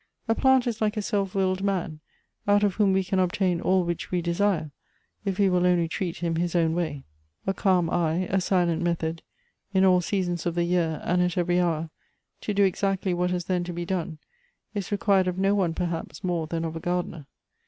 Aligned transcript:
A 0.27 0.33
plant 0.33 0.65
is 0.65 0.81
like 0.81 0.97
a 0.97 1.01
self 1.03 1.35
willed 1.35 1.61
man, 1.61 1.99
out 2.47 2.63
of 2.63 2.73
whom 2.73 2.91
we 2.91 3.03
can 3.03 3.19
obtain 3.19 3.61
all 3.61 3.83
which 3.83 4.09
we 4.09 4.19
desire, 4.19 4.71
if 5.25 5.37
we 5.37 5.47
will 5.47 5.63
only 5.63 5.87
treat 5.87 6.23
him 6.23 6.37
his 6.37 6.55
own 6.55 6.73
way. 6.73 7.03
A 7.45 7.53
calm 7.53 7.87
eye, 7.87 8.25
a 8.31 8.41
silent 8.41 8.81
method, 8.81 9.21
in 9.75 9.85
all 9.85 10.01
seasons 10.01 10.47
of 10.47 10.55
the 10.55 10.63
year, 10.63 11.01
and 11.03 11.21
at 11.21 11.37
every 11.37 11.59
hour, 11.59 11.91
to 12.41 12.51
do 12.51 12.63
exactly 12.63 13.13
what 13.13 13.29
has 13.29 13.45
then 13.45 13.63
to 13.65 13.73
be 13.73 13.85
done, 13.85 14.17
is 14.73 14.91
required 14.91 15.27
of 15.27 15.37
no 15.37 15.53
one 15.53 15.75
perhaps 15.75 16.23
more 16.23 16.47
than 16.47 16.65
of 16.65 16.75
a 16.75 16.79
gardener. 16.79 17.27